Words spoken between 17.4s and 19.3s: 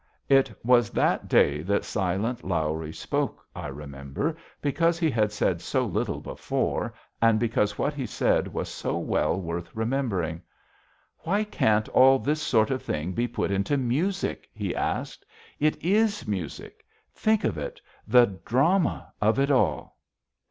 of it, the drama